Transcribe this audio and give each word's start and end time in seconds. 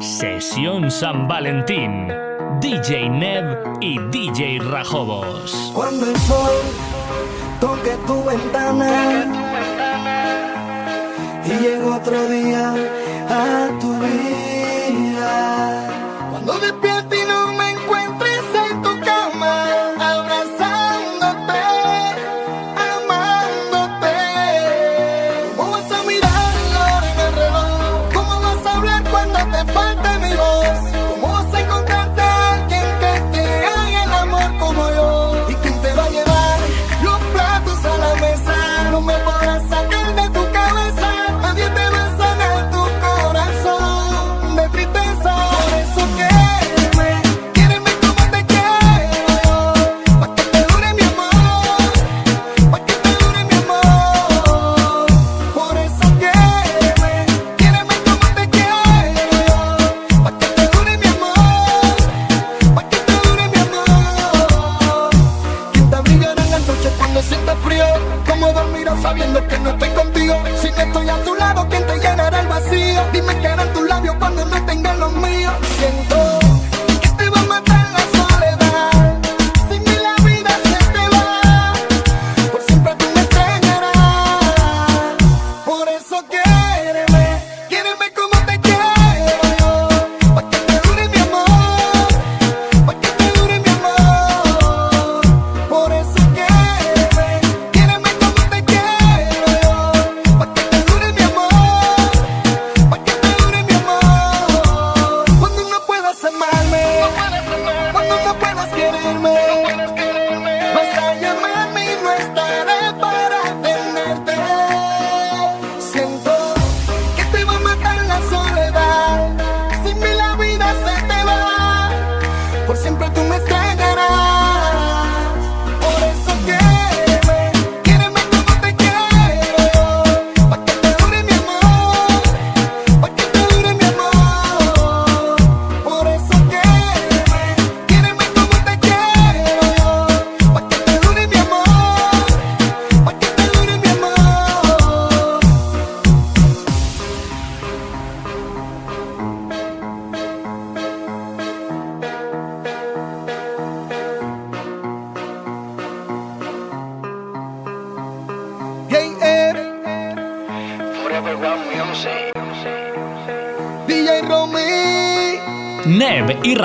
Sesión 0.00 0.90
San 0.90 1.28
Valentín. 1.28 2.08
DJ 2.58 3.10
Neb 3.10 3.78
y 3.82 3.98
DJ 4.10 4.58
Rajobos. 4.60 5.70
Cuando 5.74 6.10
el 6.10 6.16
sol 6.20 6.52
toque 7.60 7.98
tu 8.06 8.24
ventana 8.24 9.26
y 11.44 11.50
llega 11.62 11.96
otro 11.96 12.28
día 12.28 12.74
a 13.28 13.78
tu 13.78 13.92
vida 13.98 14.59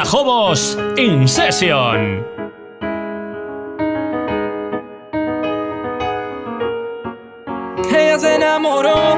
Jobos 0.06 0.78
in 0.98 1.28
Session. 1.28 2.24
Ella 7.90 8.20
se 8.20 8.36
enamoró, 8.36 9.18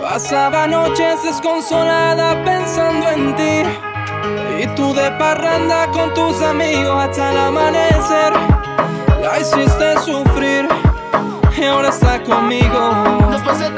pasaba 0.00 0.68
noches 0.68 1.24
desconsolada 1.24 2.44
pensando 2.44 3.08
en 3.08 3.34
ti. 3.34 4.62
Y 4.62 4.66
tú 4.76 4.94
de 4.94 5.10
parranda 5.12 5.88
con 5.88 6.14
tus 6.14 6.40
amigos 6.40 6.96
hasta 6.96 7.32
el 7.32 7.38
amanecer. 7.38 8.32
La 9.20 9.40
hiciste 9.40 9.98
sufrir 10.04 10.68
y 11.56 11.64
ahora 11.64 11.88
está 11.88 12.22
conmigo. 12.22 12.94
Después 13.32 13.58
de 13.58 13.70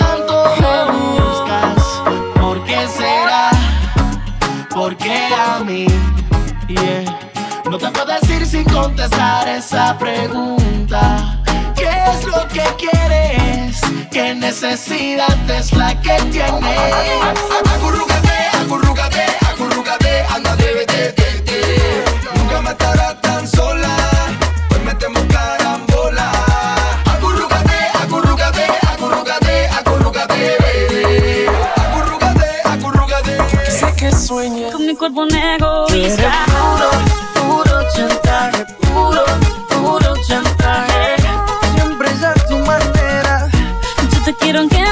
¿por 4.80 4.96
qué 4.96 5.26
a 5.26 5.62
mí? 5.62 5.84
Yeah. 6.68 7.04
No 7.70 7.76
te 7.76 7.90
puedo 7.90 8.18
decir 8.18 8.46
sin 8.46 8.64
contestar 8.64 9.46
esa 9.46 9.98
pregunta. 9.98 11.38
¿Qué 11.76 11.90
es 12.10 12.24
lo 12.24 12.48
que 12.48 12.64
quieres? 12.78 13.78
¿Qué 14.10 14.34
necesidad 14.34 15.38
es 15.50 15.74
la 15.74 16.00
que 16.00 16.16
tienes? 16.32 18.19
cuerpo 35.00 35.22
un 35.22 35.34
egoísta. 35.34 36.30
Puro, 37.32 37.64
puro 37.64 37.80
chantaje, 37.96 38.66
puro, 38.82 39.24
puro 39.70 40.14
chantaje. 40.28 41.16
Siempre 41.74 42.10
es 42.10 42.22
a 42.22 42.34
tu 42.34 42.58
manera. 42.58 43.48
Yo 44.12 44.22
te 44.26 44.34
quiero 44.34 44.58
aunque 44.58 44.89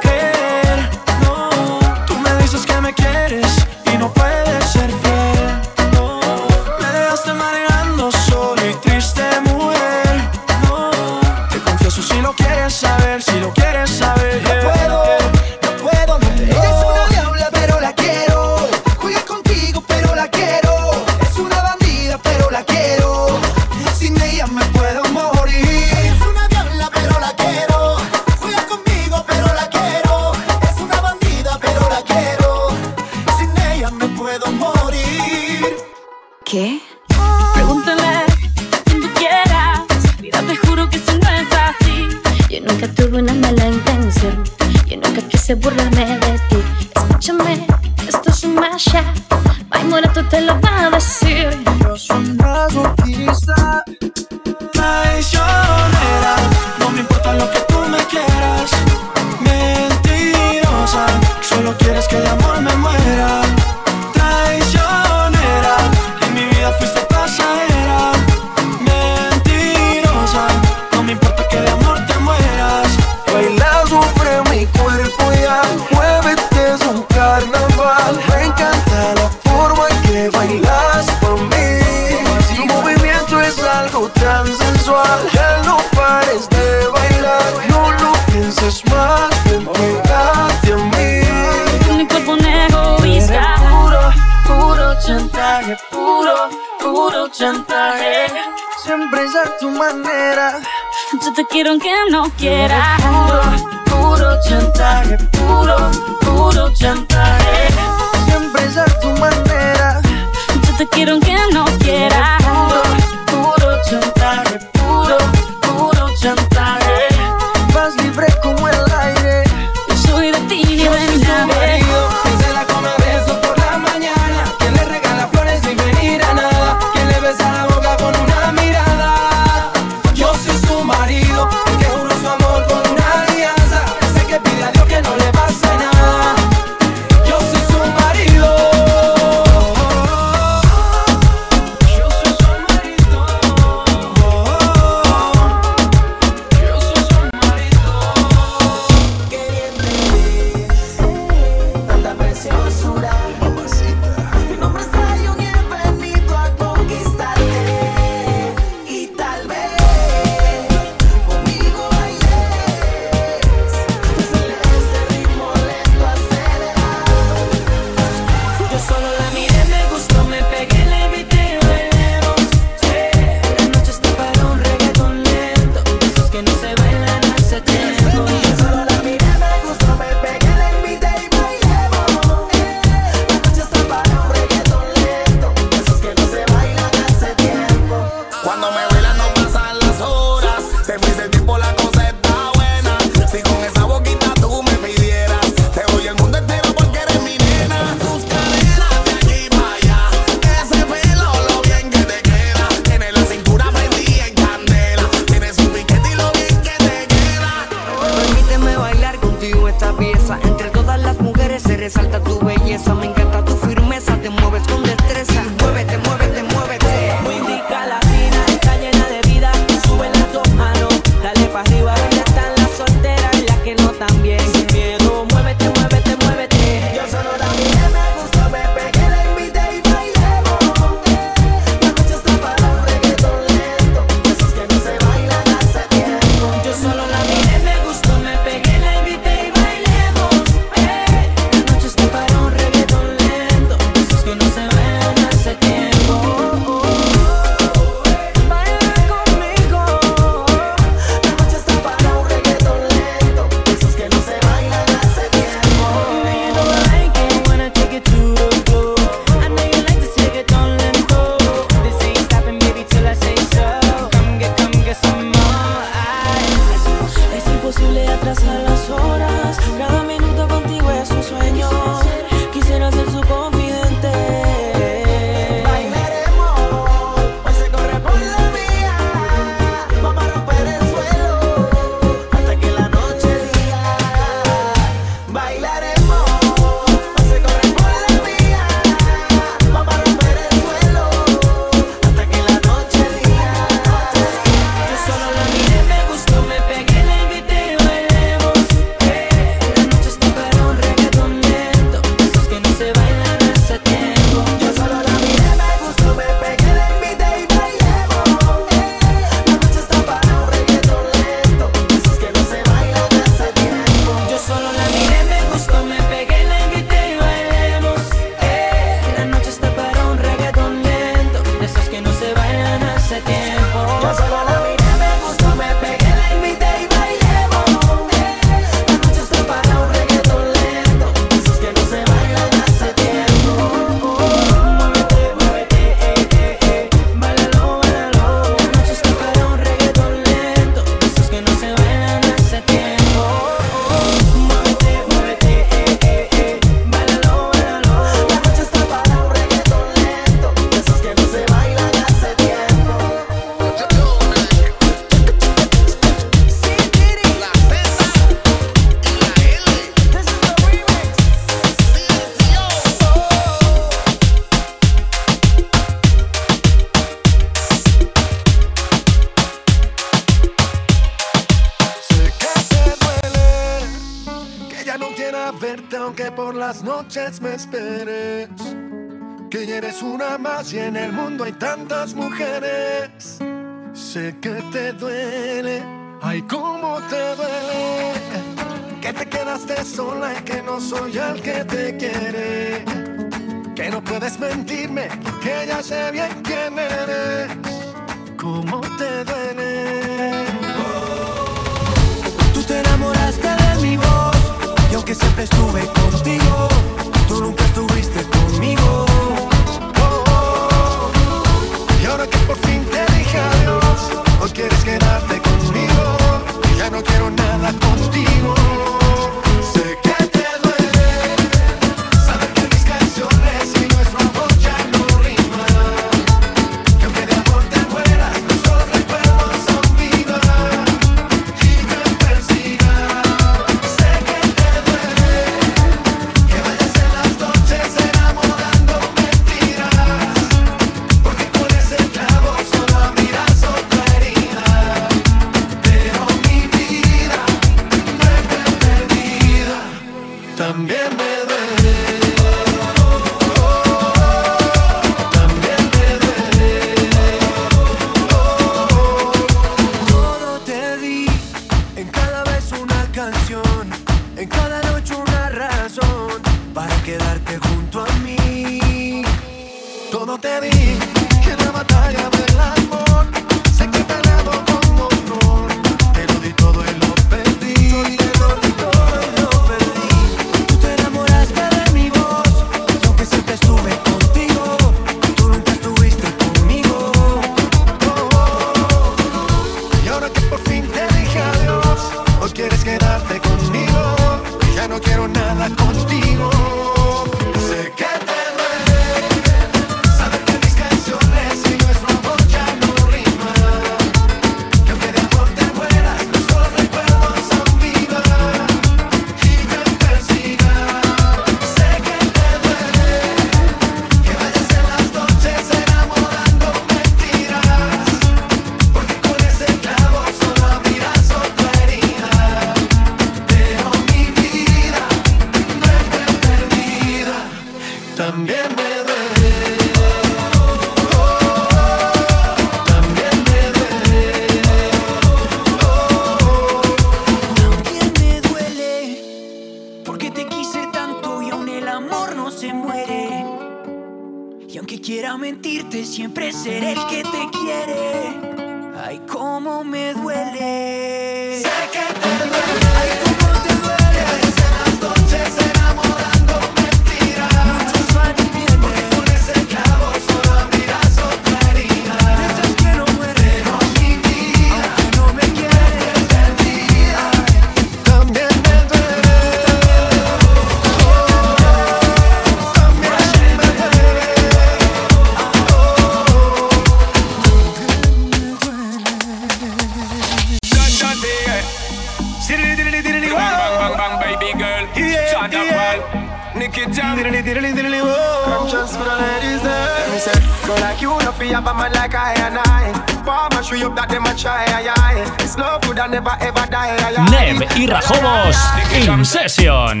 You 593.88 593.94
that 593.94 594.10
them 594.10 594.26
a 594.26 594.34
try, 594.34 594.66
aye, 594.68 594.92
aye. 595.00 595.24
Love 595.56 596.10
never 596.10 596.36
ever 596.40 596.66
die, 596.68 596.92
aye, 596.92 597.16
aye. 597.16 597.30
Neb 597.30 597.68
y 597.76 597.86
Rajobos 597.86 598.56
in 598.92 599.24
session. 599.24 600.00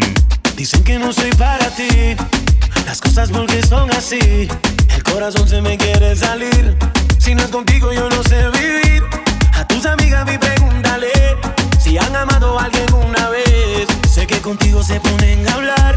Dicen 0.56 0.84
que 0.84 0.98
no 0.98 1.10
soy 1.10 1.30
para 1.32 1.70
ti, 1.70 2.14
las 2.84 3.00
cosas 3.00 3.30
porque 3.30 3.62
son 3.62 3.90
así. 3.92 4.46
El 4.94 5.02
corazón 5.04 5.48
se 5.48 5.62
me 5.62 5.78
quiere 5.78 6.14
salir, 6.16 6.76
si 7.18 7.34
no 7.34 7.42
es 7.42 7.48
contigo 7.48 7.90
yo 7.90 8.10
no 8.10 8.22
sé 8.24 8.50
vivir. 8.50 9.02
A 9.54 9.66
tus 9.66 9.86
amigas 9.86 10.26
vi 10.26 10.36
pregúntale 10.36 11.10
si 11.80 11.96
han 11.96 12.14
amado 12.14 12.58
a 12.58 12.64
alguien 12.64 12.92
una 12.92 13.30
vez. 13.30 13.88
Sé 14.12 14.26
que 14.26 14.40
contigo 14.42 14.82
se 14.82 15.00
ponen 15.00 15.48
a 15.48 15.54
hablar, 15.54 15.96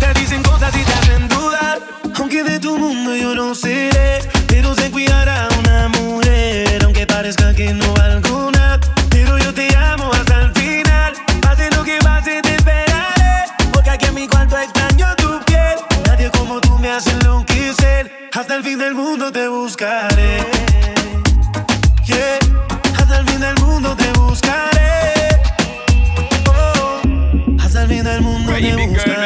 te 0.00 0.20
dicen 0.20 0.42
cosas 0.42 0.74
y 0.74 0.82
te 0.82 0.92
hacen 0.92 1.28
dudar. 1.28 1.78
Aunque 2.16 2.42
de 2.42 2.58
tu 2.58 2.76
mundo 2.78 3.16
yo 3.16 3.34
no 3.34 3.54
seré, 3.54 4.18
pero 4.48 4.74
sé 4.74 4.90
cuidar 4.90 5.28
a 5.28 5.48
una 5.60 5.88
mujer, 5.88 6.82
aunque 6.84 7.06
parezca 7.06 7.54
que 7.54 7.72
no 7.72 7.94
alguna. 7.96 8.80
Pero 9.10 9.38
yo 9.38 9.54
te 9.54 9.74
amo 9.76 10.12
hasta 10.12 10.42
el 10.42 10.52
final, 10.52 11.12
pase 11.40 11.70
lo 11.70 11.84
que 11.84 11.98
pase 12.02 12.42
te 12.42 12.56
esperaré, 12.56 13.44
porque 13.72 13.90
aquí 13.90 14.06
en 14.06 14.14
mi 14.14 14.28
cuarto 14.28 14.58
extraño 14.58 15.14
tu 15.16 15.40
piel. 15.44 15.76
Nadie 16.06 16.30
como 16.30 16.60
tú 16.60 16.78
me 16.78 16.90
hace 16.90 17.10
enloquecer, 17.10 18.28
hasta 18.32 18.56
el 18.56 18.64
fin 18.64 18.78
del 18.78 18.94
mundo 18.94 19.30
te 19.32 19.48
buscaré. 19.48 20.44
Yeah, 22.04 22.38
hasta 22.98 23.18
el 23.20 23.28
fin 23.28 23.40
del 23.40 23.54
mundo 23.60 23.96
te 23.96 24.10
buscaré. 24.18 25.40
Oh, 26.48 27.00
hasta 27.62 27.82
el 27.82 27.88
fin 27.88 28.04
del 28.04 28.20
mundo 28.20 28.52
te 28.52 28.76
buscaré. 28.86 29.19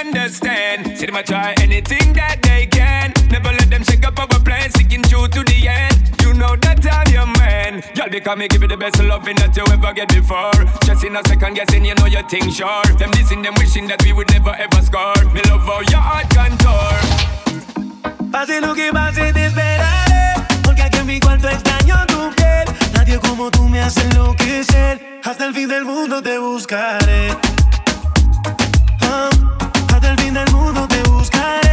understand. 0.00 0.98
See 0.98 1.06
them 1.06 1.16
a 1.16 1.22
try 1.22 1.54
anything 1.60 2.12
that 2.14 2.42
they 2.42 2.66
can. 2.66 3.12
Never 3.30 3.50
let 3.52 3.70
them 3.70 3.82
shake 3.84 4.06
up 4.06 4.18
our 4.18 4.28
plans, 4.40 4.74
sticking 4.74 5.02
true 5.02 5.28
to 5.28 5.42
the 5.42 5.68
end. 5.68 5.96
You 6.22 6.34
know 6.34 6.56
that 6.56 6.84
I'm 6.84 7.12
your 7.12 7.26
man. 7.38 7.82
Y'all 7.94 8.08
they 8.10 8.20
come 8.20 8.40
me 8.40 8.48
give 8.48 8.62
you 8.62 8.68
the 8.68 8.76
best 8.76 9.02
loving 9.02 9.36
that 9.36 9.56
you 9.56 9.64
ever 9.72 9.92
get 9.92 10.08
before. 10.08 10.52
Just 10.84 11.04
in 11.04 11.16
a 11.16 11.22
second 11.24 11.54
guessing, 11.54 11.84
you 11.84 11.94
know 11.94 12.06
your 12.06 12.22
thing 12.28 12.50
sure. 12.50 12.84
Them 12.98 13.10
dissing, 13.12 13.42
them 13.42 13.54
wishing 13.58 13.86
that 13.88 14.02
we 14.04 14.12
would 14.12 14.28
never 14.30 14.54
ever 14.54 14.82
score. 14.82 15.16
Me 15.32 15.40
love 15.48 15.64
how 15.64 15.80
your 15.88 16.02
heart 16.02 16.28
contour. 16.34 16.96
Pase 18.30 18.60
lo 18.60 18.74
que 18.74 18.92
pase, 18.92 19.32
te 19.32 19.46
esperaré. 19.46 20.34
Porque 20.62 20.82
aquí 20.82 20.98
en 20.98 21.06
mi 21.06 21.20
cuarto 21.20 21.48
extraño 21.48 22.06
tu 22.06 22.30
piel. 22.36 22.66
Nadie 22.92 23.18
como 23.18 23.50
tú 23.50 23.68
me 23.68 23.80
hace 23.80 24.02
enloquecer. 24.02 25.20
Hasta 25.24 25.46
el 25.46 25.54
fin 25.54 25.68
del 25.68 25.84
mundo 25.84 26.22
te 26.22 26.38
buscaré. 26.38 27.30
Um. 29.02 29.65
hasta 30.06 30.12
el 30.12 30.18
fin 30.24 30.34
del 30.34 30.50
mundo 30.52 30.86
te 30.86 31.02
buscaré. 31.02 31.68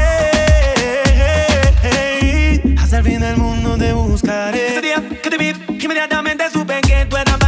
Hasta 2.79 2.97
el 2.97 3.03
fin 3.03 3.19
del 3.19 3.37
mundo 3.37 3.77
te 3.77 3.93
buscaré. 3.93 4.67
Ese 4.69 4.81
día 4.81 5.03
que 5.21 5.29
te 5.29 5.37
vi, 5.37 5.53
inmediatamente 5.79 6.49
supe 6.49 6.81
que 6.81 7.05
tú 7.05 7.15
eras 7.17 7.42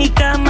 mi 0.00 0.08
cama. 0.08 0.49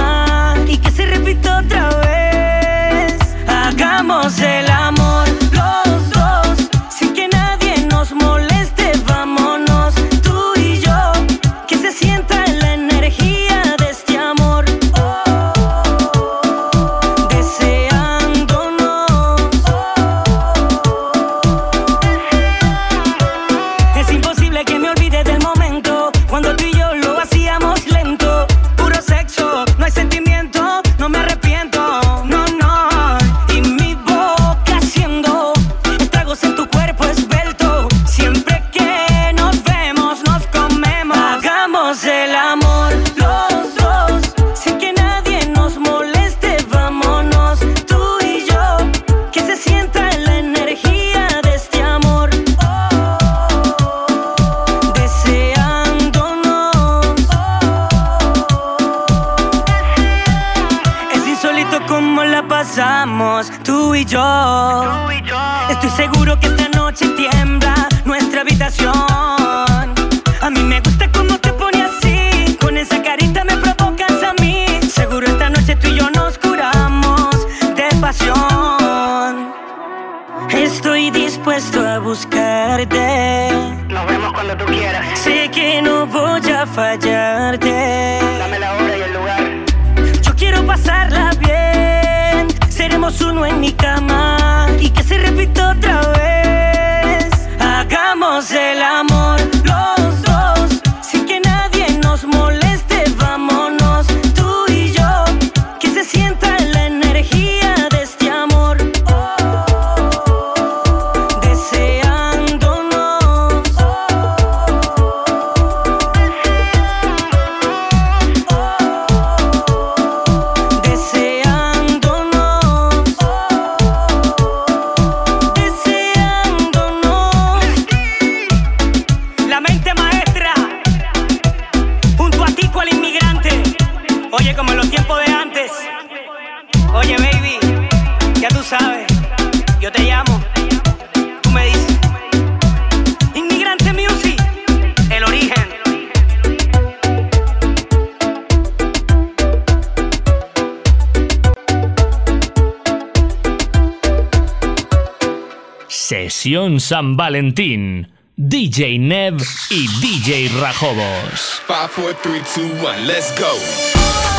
San 156.79 157.17
Valentín. 157.17 158.07
DJ 158.35 158.97
Nev 158.97 159.43
y 159.69 159.87
DJ 160.01 160.49
Rajobos. 160.59 161.61
5, 161.67 161.91
4, 161.95 162.17
3, 162.23 162.41
2, 162.55 162.83
1, 162.83 163.05
let's 163.05 163.31
go. 163.39 164.30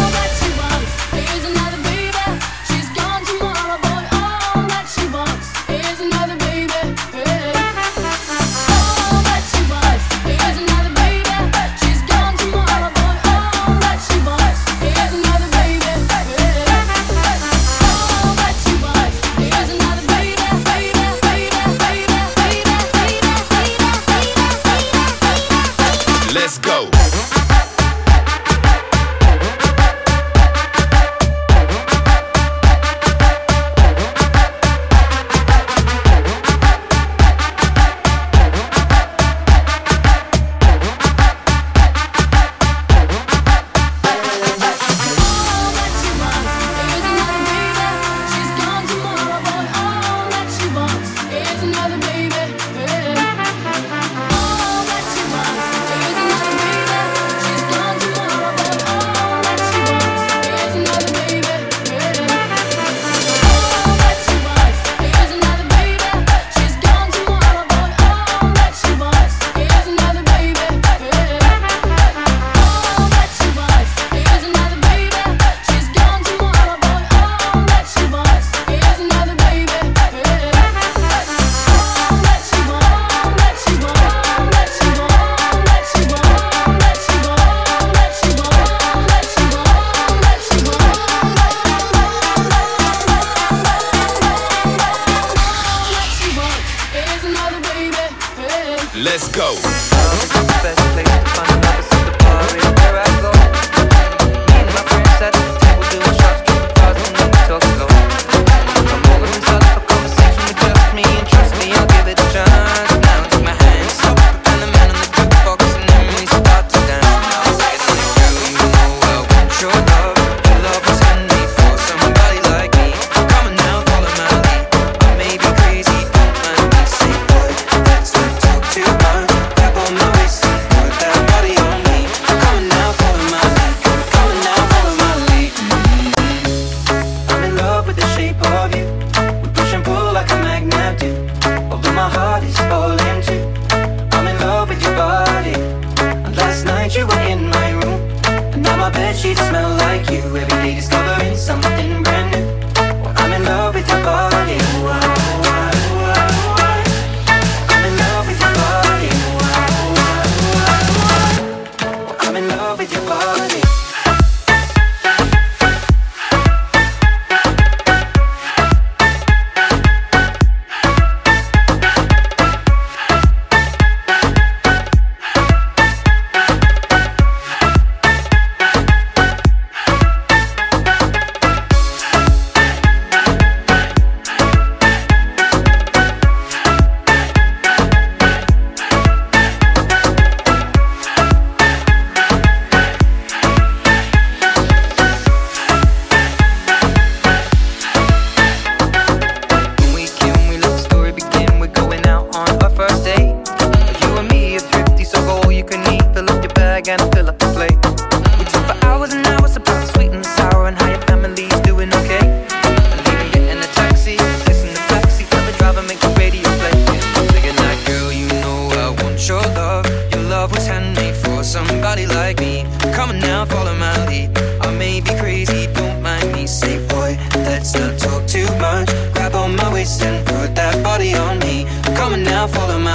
Let's 98.95 99.29
go. 99.29 99.57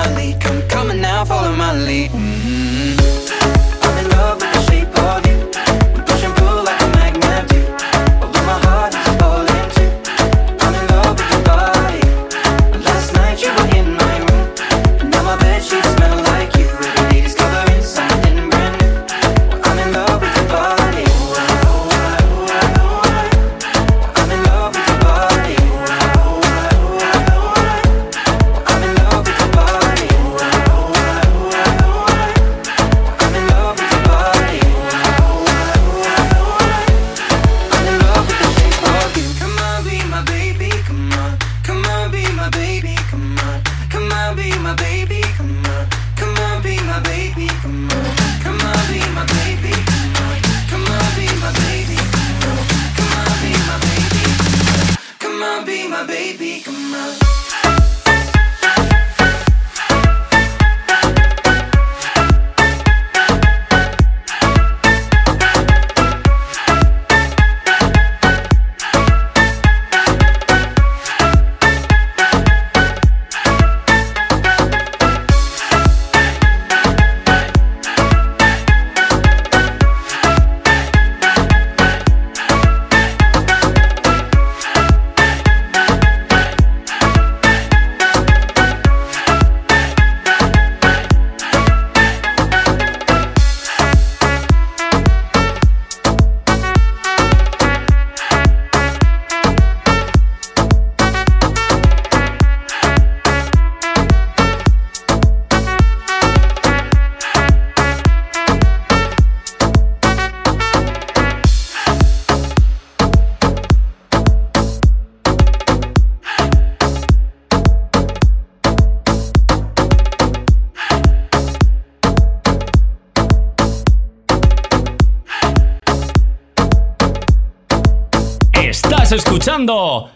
my 0.10 0.16
lead. 0.16 0.42
Come, 0.42 0.62
coming 0.68 1.02
now, 1.02 1.26
follow 1.26 1.56
my 1.56 1.74
lead. 1.74 2.37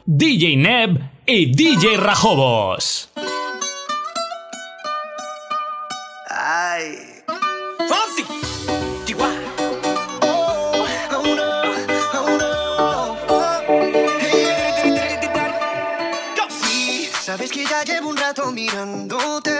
DJ 0.06 0.56
Neb 0.56 0.98
y 1.26 1.54
DJ 1.54 1.98
Rajobos. 1.98 3.10
Ay. 6.30 6.96
Oh, 9.10 9.26
oh, 10.22 10.86
oh, 13.28 13.66
sabes 17.22 17.52
que 17.52 17.66
ya 17.66 17.84
llevo 17.84 18.10
un 18.10 18.18
rato 18.18 18.52
mirándote 18.52 19.60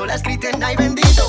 solas 0.00 0.22
griten 0.22 0.62
ay 0.64 0.76
bendito. 0.76 1.26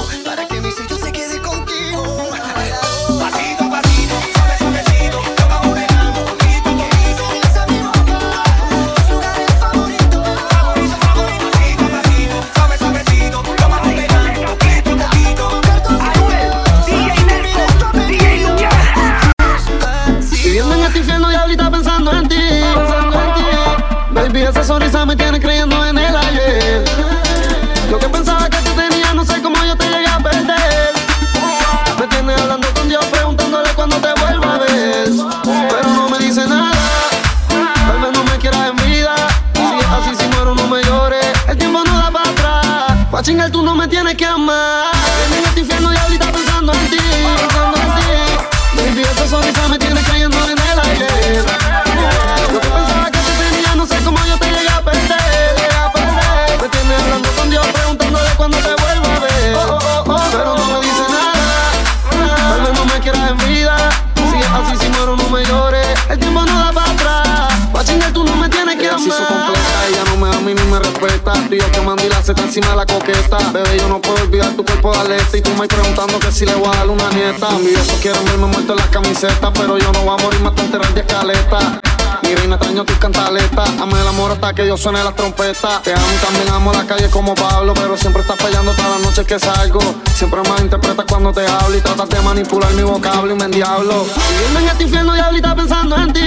La 72.21 72.25
seta 72.27 72.43
encima 72.43 72.75
la 72.75 72.85
coqueta. 72.85 73.37
Bebé, 73.51 73.77
yo 73.79 73.87
no 73.87 73.99
puedo 73.99 74.21
olvidar 74.23 74.51
tu 74.53 74.63
cuerpo 74.63 74.91
de 74.91 74.99
alerta. 74.99 75.37
Y 75.37 75.41
tú 75.41 75.49
me 75.59 75.67
preguntando 75.67 76.19
que 76.19 76.31
si 76.31 76.45
le 76.45 76.53
voy 76.53 76.67
a 76.67 76.77
dar 76.77 76.89
una 76.89 77.09
nieta. 77.09 77.49
Envidiosos 77.49 77.99
quieren 78.01 78.23
verme 78.25 78.45
muerto 78.45 78.73
en 78.73 78.79
las 78.79 78.87
camisetas, 78.89 79.51
pero 79.53 79.77
yo 79.77 79.91
no 79.91 80.01
voy 80.03 80.19
a 80.19 80.23
morir 80.23 80.39
más 80.41 80.53
te 80.53 80.61
enterar 80.61 80.93
de 80.93 81.01
escaleta. 81.01 81.81
Mi 82.21 82.35
reina 82.35 82.55
extraño 82.55 82.85
tus 82.85 82.97
cantaletas. 82.97 83.69
Ame 83.81 83.99
el 83.99 84.07
amor 84.07 84.31
hasta 84.31 84.53
que 84.53 84.67
yo 84.67 84.77
suene 84.77 85.03
las 85.03 85.15
trompetas 85.15 85.81
Te 85.81 85.93
amo 85.93 86.05
y 86.13 86.25
también 86.25 86.49
amo 86.49 86.71
la 86.71 86.85
calle 86.85 87.09
como 87.09 87.33
Pablo 87.33 87.73
Pero 87.73 87.97
siempre 87.97 88.21
estás 88.21 88.37
fallando 88.37 88.73
todas 88.73 88.91
las 88.91 89.01
noches 89.01 89.25
que 89.25 89.39
salgo. 89.39 89.79
Siempre 90.13 90.41
me 90.41 90.61
interpretas 90.61 91.05
cuando 91.09 91.33
te 91.33 91.45
hablo 91.47 91.75
Y 91.75 91.81
tratas 91.81 92.09
de 92.09 92.21
manipular 92.21 92.71
mi 92.73 92.83
vocablo 92.83 93.33
y 93.33 93.35
me 93.35 93.45
endiablo. 93.45 94.05
Viviendo 94.29 94.59
en 94.59 94.67
este 94.67 94.83
infierno 94.83 95.13
diablita 95.13 95.55
pensando 95.55 95.95
en 95.95 96.13
ti. 96.13 96.21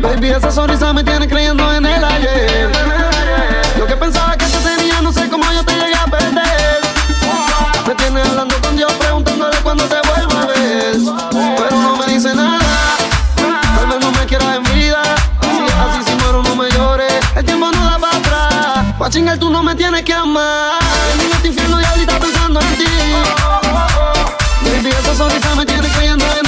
Baby, 0.00 0.28
esa 0.30 0.50
sonrisa 0.50 0.92
me 0.92 1.04
tiene 1.04 1.28
creyendo 1.28 1.72
en 1.74 1.84
el 1.84 2.04
ayer 2.04 3.03
que 3.94 4.00
pensaba 4.00 4.36
que 4.36 4.46
te 4.46 4.58
tenía, 4.58 5.00
no 5.02 5.12
sé 5.12 5.28
cómo 5.28 5.44
yo 5.52 5.64
te 5.64 5.72
llegué 5.72 5.94
a 5.94 6.06
perder. 6.06 6.80
Me 7.86 7.94
tienes 7.94 8.28
hablando 8.28 8.60
con 8.60 8.76
Dios, 8.76 8.92
preguntándole 8.94 9.56
cuándo 9.58 9.84
te 9.84 9.96
vuelvo 10.08 10.32
a 10.36 10.46
ver. 10.46 10.96
Pero 11.30 11.76
no 11.80 11.96
me 11.96 12.06
dice 12.06 12.34
nada 12.34 12.58
Tal 13.76 13.86
vez 13.86 14.00
no 14.00 14.10
me 14.10 14.26
quieras 14.26 14.56
en 14.56 14.62
vida. 14.74 15.02
Así, 15.40 15.64
así 15.84 16.10
si 16.10 16.16
muero 16.16 16.42
no 16.42 16.56
me 16.56 16.70
llores 16.70 17.12
El 17.36 17.44
tiempo 17.44 17.70
no 17.70 17.84
da 17.84 17.98
para 17.98 18.16
atrás. 18.16 18.94
Pa' 18.98 19.10
chingar 19.10 19.38
tú 19.38 19.50
no 19.50 19.62
me 19.62 19.74
tienes 19.74 20.02
que 20.02 20.14
amar. 20.14 20.80
En 21.12 21.32
este 21.32 21.48
infierno 21.48 21.78
diablita 21.78 22.18
pensando 22.18 22.60
en 22.60 22.78
ti. 22.78 22.84
Baby, 24.62 24.90
esa 24.90 25.14
sonrisa 25.14 25.54
me 25.54 25.66
tiene 25.66 25.88
creyendo 25.88 26.24
en 26.24 26.43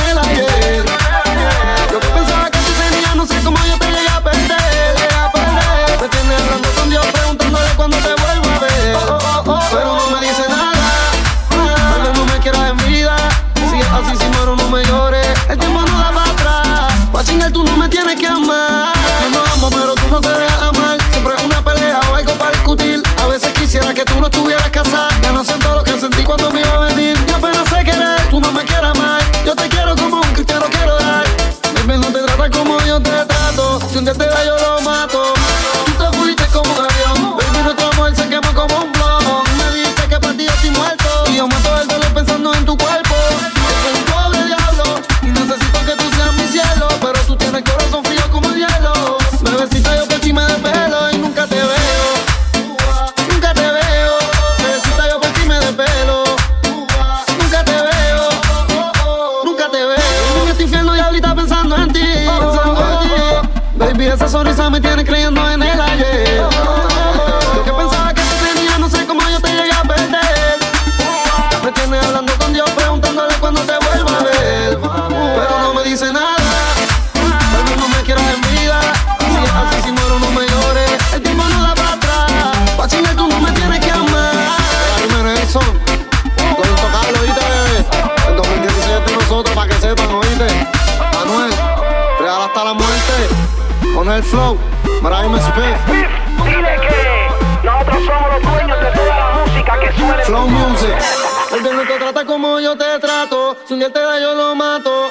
trata 102.16 102.32
como 102.32 102.60
yo 102.60 102.76
te 102.76 102.98
trato. 102.98 103.56
Si 103.66 103.74
un 103.74 103.80
día 103.80 103.92
te 103.92 104.00
da, 104.00 104.18
yo 104.18 104.34
lo 104.34 104.54
mato. 104.54 105.10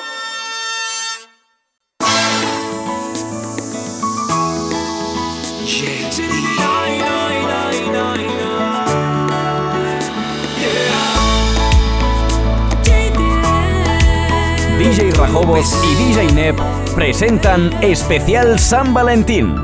DJ 14.80 15.12
Rajobos 15.12 15.76
y 15.84 15.96
DJ 15.96 16.32
Neb 16.34 16.56
presentan 16.96 17.72
Especial 17.84 18.58
San 18.60 18.94
Valentín. 18.94 19.56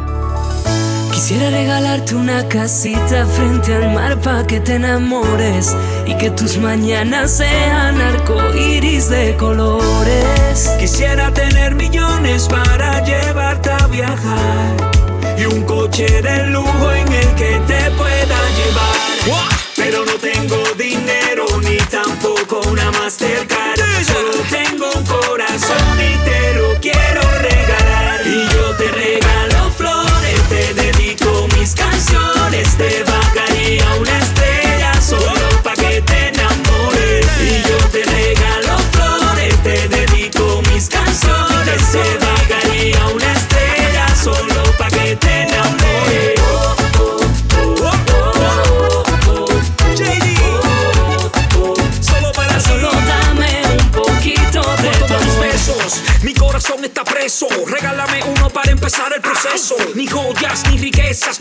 Quisiera 1.12 1.50
regalarte 1.50 2.16
una 2.16 2.48
casita 2.48 3.26
frente 3.26 3.74
al 3.74 3.94
mar 3.94 4.20
para 4.22 4.46
que 4.46 4.60
te 4.60 4.76
enamores 4.76 5.76
y 6.06 6.16
que 6.18 6.32
tus 6.32 6.58
mañanas 6.58 7.38
sean 7.38 8.00
arcoíris 8.02 9.10
de 9.10 9.36
colores. 9.38 10.70
Quisiera 10.80 11.34
tener 11.34 11.76
millones 11.76 12.48
para 12.48 13.04
llevarte 13.04 13.72
a 13.72 13.88
viajar 13.88 14.92
y 15.38 15.46
un 15.46 15.64
coche 15.64 16.22
de 16.22 16.48
lujo 16.48 16.92
en 16.92 17.12
el 17.12 17.36
que 17.36 17.60
te 17.68 17.92
pueda 17.92 18.40
llevar. 18.58 19.42
Pero 19.76 20.06
no 20.06 20.14
tengo 20.14 20.64
dinero 20.78 21.46
ni 21.64 21.78
tampoco 21.90 22.62
una 22.70 22.92
Mastercard. 22.92 23.51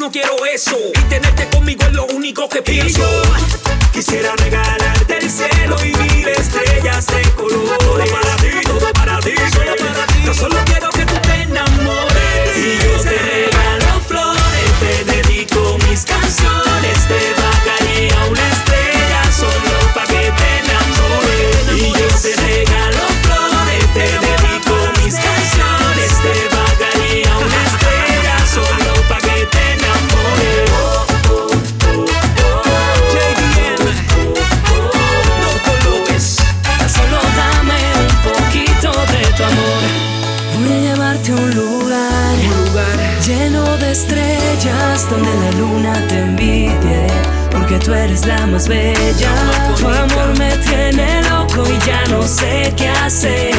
No 0.01 0.11
quiero 0.11 0.45
eso. 0.53 0.77
Y 0.95 1.01
tenerte 1.09 1.49
conmigo 1.49 1.85
es 1.85 1.93
lo 1.93 2.07
único 2.07 2.49
que 2.49 2.61
pienso. 2.61 3.03
Quisiera 3.93 4.35
regalarte 4.35 5.00
más 48.61 48.69
bella. 48.69 49.33
Tu 49.79 49.89
amor 49.89 50.39
me 50.39 50.51
tiene 50.59 51.23
loco 51.23 51.65
y 51.69 51.87
ya 51.87 52.05
no 52.11 52.23
sé 52.23 52.73
qué 52.77 52.89
hacer. 52.89 53.55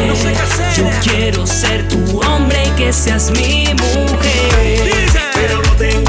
Yo 0.76 0.86
quiero 1.04 1.46
ser 1.48 1.88
tu 1.88 2.20
hombre 2.22 2.58
y 2.68 2.70
que 2.72 2.94
seas 2.94 3.32
mi 3.32 3.66
mujer. 3.74 4.92
Pero 5.34 5.62
no 5.62 5.72
tengo 5.78 6.01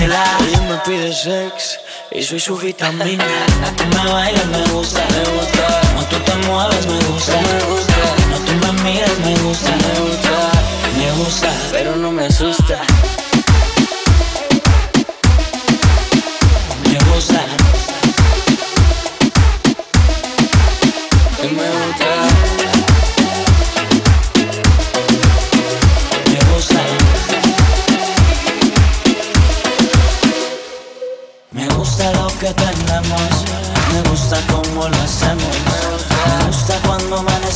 ella. 0.00 0.24
Ella 0.46 0.60
me 0.62 0.76
pide 0.78 1.12
sex 1.12 1.78
y 2.10 2.22
soy 2.22 2.40
su 2.40 2.56
vitamina. 2.56 3.24
Tú 3.76 3.84
me 3.96 4.12
bailas 4.12 4.46
me 4.46 4.62
gusta, 4.72 5.00
me 5.10 5.22
gusta. 5.36 5.80
Como 5.88 6.04
tú 6.06 6.16
te 6.20 6.34
mueves 6.46 6.86
me 6.86 6.98
gusta, 7.06 7.32
me 7.32 7.58
gusta. 7.70 7.94
Como 8.22 8.36
tú 8.44 8.52
me 8.66 8.82
miras 8.82 9.18
me 9.20 9.36
gusta, 9.42 9.70
me 9.70 10.00
gusta, 10.00 10.50
me 10.96 11.24
gusta. 11.24 11.52
Pero 11.72 11.96
no 11.96 12.12
me 12.12 12.26
asusta. 12.26 12.78
Me 16.84 16.98
gusta. 17.14 17.57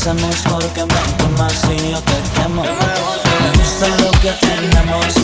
Amanecemos 0.08 0.64
porque 0.64 0.84
me 0.84 1.16
quemas 1.16 1.62
y 1.70 1.90
yo 1.90 2.00
te 2.00 2.40
quemo. 2.40 2.62
Me 2.62 3.58
gusta 3.58 3.88
lo 3.88 4.10
que 4.20 4.32
tenemos. 4.40 5.14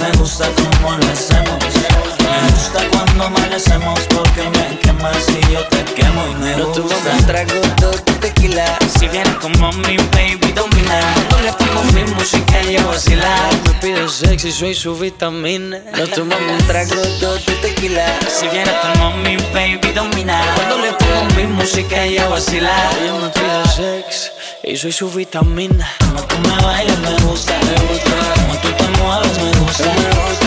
Me 0.00 0.18
gusta 0.18 0.46
cómo 0.56 0.96
lo 0.96 1.12
hacemos. 1.12 2.25
Me 2.42 2.50
gusta 2.50 2.80
cuando 2.90 3.24
amanecemos 3.24 4.00
porque 4.14 4.42
me 4.50 4.78
quemas 4.80 5.26
y 5.30 5.52
yo 5.52 5.64
te 5.68 5.84
quemo 5.94 6.22
y 6.30 6.34
me 6.34 6.56
No 6.56 6.66
gusta. 6.68 7.10
un 7.18 7.26
trago, 7.26 7.60
dos 7.80 8.02
tequila. 8.20 8.78
Si 8.98 9.08
viene 9.08 9.34
como 9.40 9.70
mi 9.72 9.96
baby 9.96 10.52
domina 10.52 10.98
Cuando 11.14 11.38
le 11.40 11.52
pongo 11.52 11.82
mi 11.92 12.02
música 12.14 12.60
ella 12.60 12.84
vacila 12.86 13.36
Me 13.64 13.72
pide 13.80 14.08
sexy, 14.08 14.50
soy 14.52 14.74
su 14.74 14.96
vitamina. 14.96 15.78
Nos 15.96 16.10
tomamos 16.10 16.50
un 16.60 16.66
trago, 16.66 16.94
dos 17.20 17.44
tequila. 17.62 18.06
Si 18.28 18.48
viene 18.48 18.70
como 18.82 19.16
mi 19.18 19.36
baby 19.52 19.92
domina 19.92 20.40
Cuando 20.56 20.78
le 20.78 20.92
pongo 20.92 21.34
mi 21.36 21.44
música 21.44 22.04
ella 22.04 22.28
vacila 22.28 22.72
Ella 23.02 23.12
me 23.14 23.28
pide 23.30 23.68
sex 23.74 24.32
y 24.64 24.76
soy 24.76 24.90
su 24.90 25.08
vitamina. 25.10 25.86
Como 26.00 26.22
tú 26.22 26.36
me 26.40 26.56
bailas 26.64 26.98
me 26.98 27.10
gusta, 27.24 27.52
me 27.52 27.86
gusta 27.86 28.10
Como 28.34 28.54
tú 28.60 28.68
te 28.72 29.00
mueves 29.00 29.38
me 29.38 29.58
gusta, 29.60 29.84
me 29.84 30.28
gusta 30.28 30.45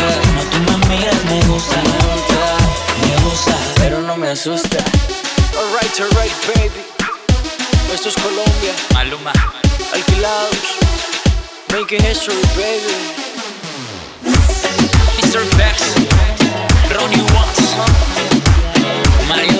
gusta, 1.59 1.81
me 1.81 1.91
gusta 2.13 2.57
Me 3.01 3.29
gusta 3.29 3.55
Pero 3.77 4.01
no 4.01 4.15
me 4.17 4.29
asusta. 4.29 4.77
Alright, 5.57 5.99
alright, 5.99 6.33
baby. 6.47 6.83
Esto 7.93 8.09
es 8.09 8.15
Colombia. 8.15 8.73
Maluma 8.93 9.33
Alquilados. 9.93 10.55
Making 11.73 12.01
history, 12.01 12.41
baby. 12.55 12.95
Mr. 15.17 15.43
Bex 15.57 15.95
Ronnie 16.95 17.21
Watts 17.33 17.75
Mario 19.27 19.58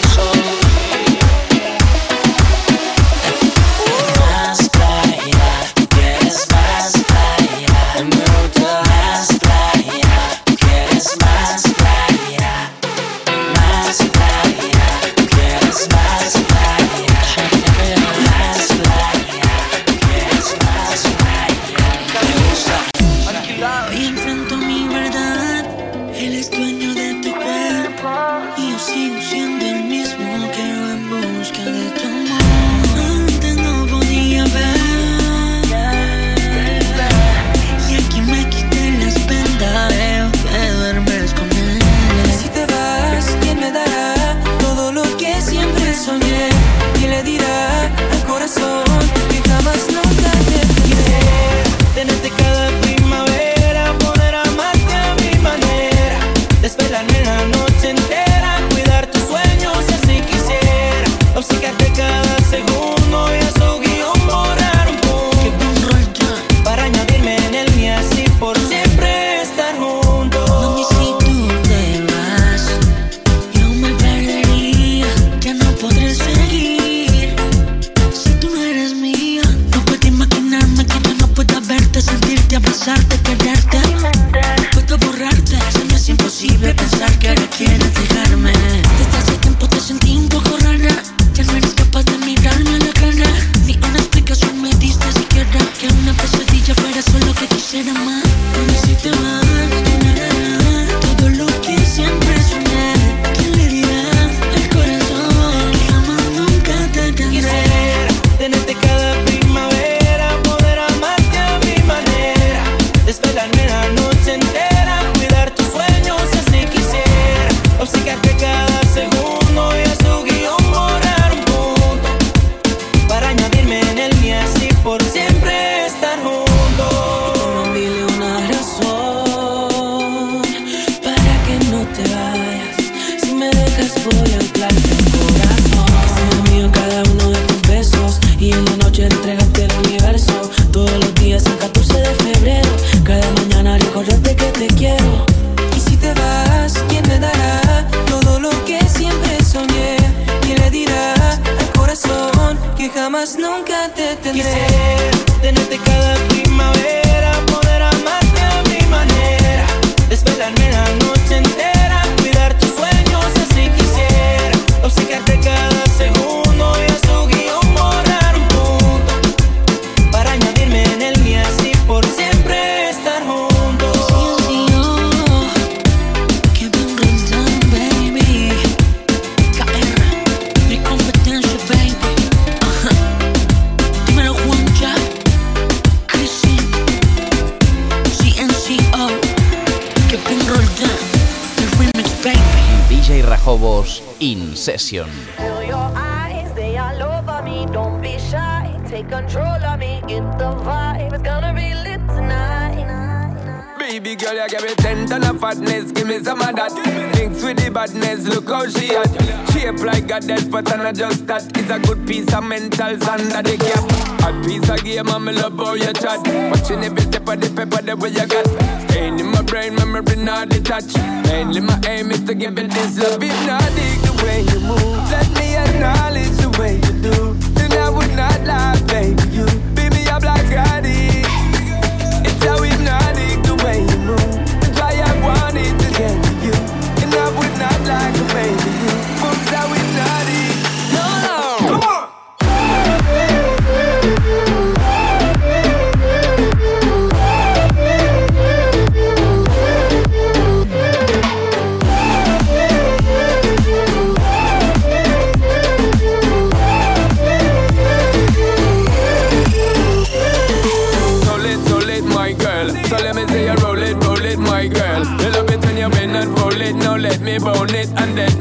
tonight. 202.08 203.78
Baby 203.78 204.16
girl, 204.16 204.34
you 204.34 204.50
give 204.50 204.64
me 204.64 204.74
ten 204.76 205.06
ton 205.06 205.24
of 205.26 205.40
fatness, 205.40 205.92
give 205.92 206.08
me 206.08 206.24
some 206.24 206.42
of 206.42 206.56
that. 206.56 206.72
Thinks 207.14 207.44
with 207.44 207.64
the 207.64 207.70
badness, 207.70 208.26
look 208.26 208.48
how 208.48 208.68
she 208.68 208.88
hot. 208.88 209.10
Shape 209.52 209.80
like 209.86 210.08
goddess, 210.08 210.46
but 210.46 210.72
I'm 210.72 210.80
not 210.80 210.96
just 210.96 211.28
that. 211.28 211.56
It's 211.56 211.70
a 211.70 211.80
good 211.80 212.08
piece 212.08 212.34
of 212.34 212.44
mentals 212.44 213.08
under 213.08 213.44
the 213.44 213.58
cap. 213.58 213.86
A 214.28 214.44
piece 214.44 214.70
of 214.70 214.84
game, 214.84 215.08
I'm 215.08 215.26
love 215.26 215.58
how 215.58 215.74
you 215.76 215.94
chat. 215.94 216.26
Watching 216.52 216.84
every 216.84 217.02
step 217.02 217.28
of 217.28 217.40
the 217.40 217.50
paper, 217.50 217.82
the 217.84 217.96
way 217.96 218.10
you 218.10 218.26
got. 218.26 218.69
Staying 218.90 219.20
in 219.20 219.28
my 219.28 219.42
brain, 219.44 219.76
memory 219.76 220.16
not 220.16 220.50
detached. 220.50 220.98
Mainly 221.28 221.62
my 221.62 221.80
aim 221.88 222.12
is 222.12 222.24
to 222.26 222.34
give 222.34 222.58
it 222.58 222.72
this 222.72 222.98
love. 222.98 223.22
If 223.24 223.48
not, 223.48 223.62
dig 223.76 224.00
the 224.08 224.14
way 224.24 224.42
you 224.42 224.60
move. 224.62 225.12
Let 225.12 225.28
me 225.38 225.56
acknowledge 225.56 226.36
the 226.44 226.50
way 226.60 226.76
you 226.76 226.94
do. 227.02 227.34
Then 227.54 227.72
I 227.74 227.90
would 227.90 228.14
not 228.16 228.40
lie, 228.46 228.80
baby. 228.88 229.24
You 229.30 229.46
beat 229.76 229.94
me 229.94 230.08
up 230.08 230.24
like 230.24 230.52
I 230.54 230.82
did. 230.82 231.09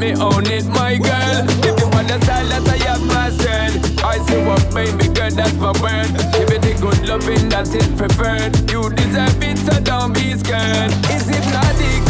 Me 0.08 0.22
own 0.22 0.46
it, 0.46 0.66
my 0.66 0.96
girl. 0.96 1.44
If 1.68 1.80
you 1.80 1.88
want 1.92 2.08
the 2.08 2.18
style 2.22 2.48
that 2.48 2.68
I 2.68 2.76
have 2.88 3.04
mastered, 3.06 4.02
I 4.02 4.18
say 4.26 4.40
what, 4.46 4.62
baby 4.74 5.08
girl, 5.12 5.30
that's 5.30 5.54
my 5.54 5.72
word. 5.82 6.10
Give 6.32 6.50
it 6.56 6.64
a 6.64 6.74
good 6.80 7.00
loving 7.06 7.48
that 7.50 7.68
is 7.74 7.88
preferred. 8.00 8.52
You 8.70 8.88
deserve 8.90 9.42
it, 9.42 9.58
so 9.58 9.80
don't 9.80 10.12
be 10.14 10.36
scared. 10.36 10.92
Is 11.12 11.28
hypnotic 11.28 12.07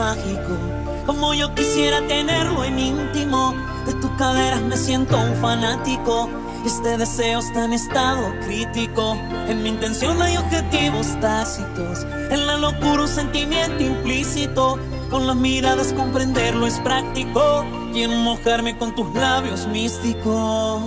mágico, 0.00 0.56
como 1.04 1.34
yo 1.34 1.54
quisiera 1.54 2.00
tenerlo 2.06 2.64
en 2.64 2.78
íntimo. 2.78 3.54
De 3.84 3.92
tus 3.94 4.10
caderas 4.12 4.62
me 4.62 4.76
siento 4.76 5.14
un 5.18 5.34
fanático. 5.42 6.30
Este 6.64 6.96
deseo 6.96 7.40
está 7.40 7.66
en 7.66 7.74
estado 7.74 8.32
crítico. 8.46 9.14
En 9.48 9.62
mi 9.62 9.68
intención 9.68 10.20
hay 10.22 10.38
objetivos 10.38 11.06
tácitos. 11.20 12.06
En 12.30 12.46
la 12.46 12.56
locura 12.56 13.02
un 13.02 13.08
sentimiento 13.08 13.82
implícito. 13.82 14.78
Con 15.10 15.26
las 15.26 15.36
miradas 15.36 15.92
comprenderlo 15.92 16.66
es 16.66 16.78
práctico. 16.80 17.66
Quiero 17.92 18.14
mojarme 18.14 18.78
con 18.78 18.94
tus 18.94 19.12
labios 19.14 19.66
místicos. 19.66 20.80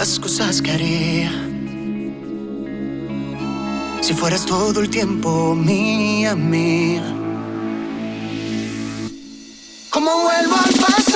las 0.00 0.18
cosas 0.18 0.62
que 0.62 0.70
haría. 0.70 1.30
Si 4.00 4.14
fueras 4.14 4.46
todo 4.46 4.80
el 4.80 4.88
tiempo 4.88 5.54
mía, 5.54 6.34
mía. 6.34 7.04
¿Cómo 9.90 10.10
vuelvo 10.22 10.54
al 10.56 10.74
pasado? 10.86 11.09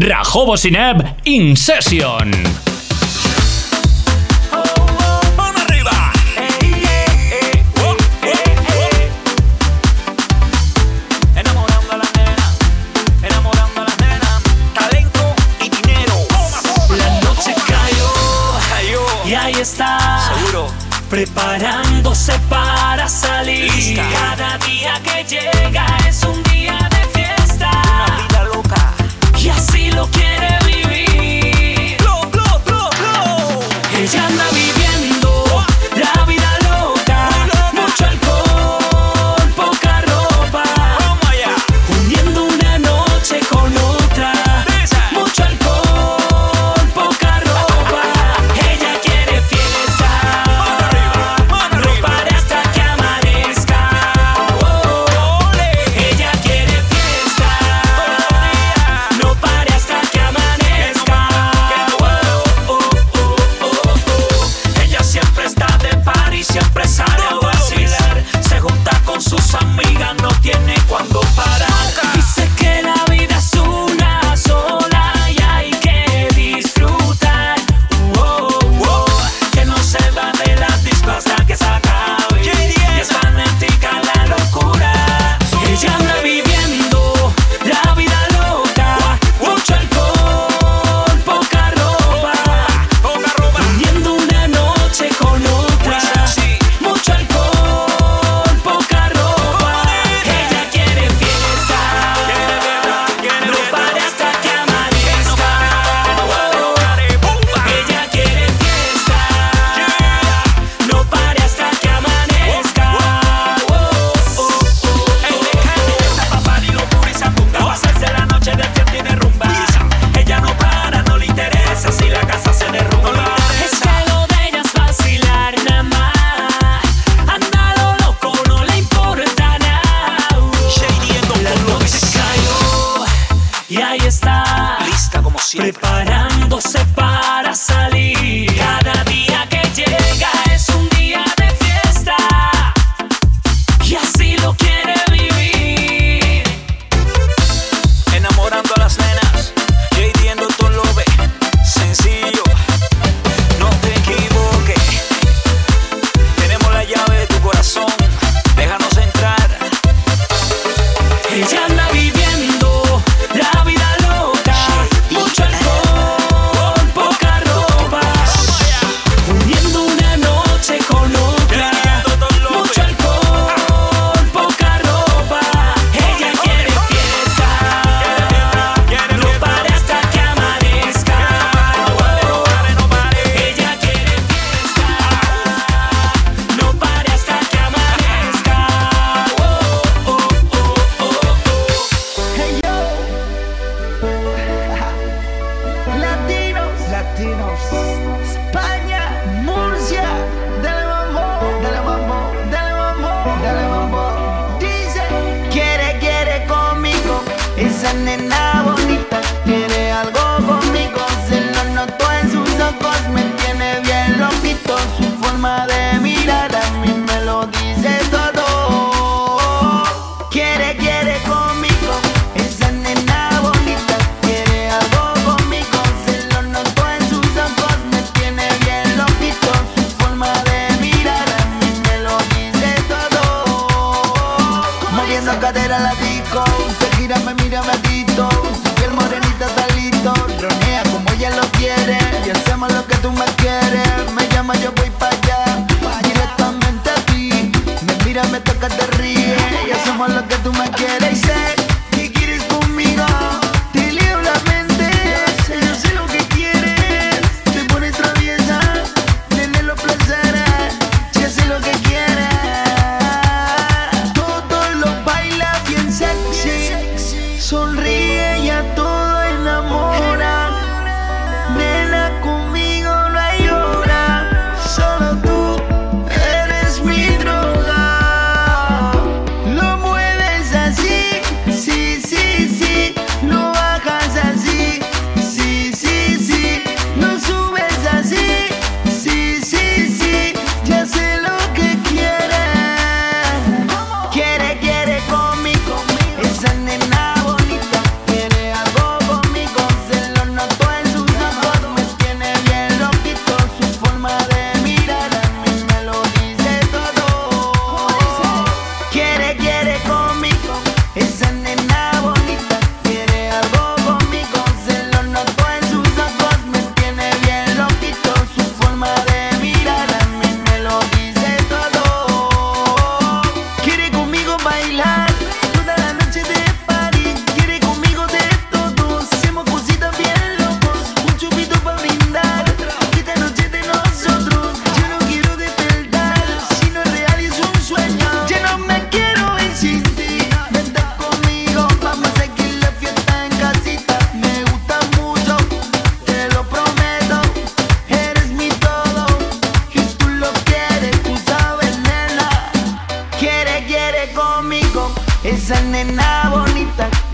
Rajobo 0.00 0.56
Sineb 0.56 1.02
In 1.24 1.56
Session. 1.56 2.67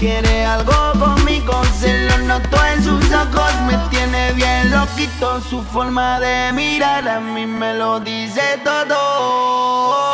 Quiere 0.05 0.45
algo 0.45 0.93
conmigo, 1.01 1.63
se 1.81 2.07
lo 2.07 2.19
noto 2.19 2.63
en 2.67 2.85
sus 2.85 3.11
ojos. 3.11 3.53
Me 3.67 3.75
tiene 3.89 4.33
bien 4.33 4.71
loquito, 4.71 5.41
su 5.41 5.63
forma 5.63 6.21
de 6.21 6.53
mirar 6.53 7.09
a 7.09 7.21
mí 7.21 7.47
me 7.47 7.73
lo 7.73 8.01
dice 8.01 8.61
todo. 8.63 10.13